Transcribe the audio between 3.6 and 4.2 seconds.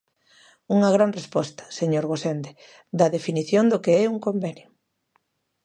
do que é un